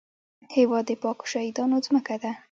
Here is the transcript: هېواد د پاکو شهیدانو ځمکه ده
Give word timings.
هېواد 0.55 0.85
د 0.87 0.91
پاکو 1.01 1.29
شهیدانو 1.31 1.77
ځمکه 1.85 2.15
ده 2.23 2.31